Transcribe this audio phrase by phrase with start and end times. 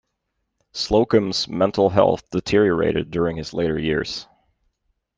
[0.71, 4.27] Slocum's mental health deteriorated during his later years.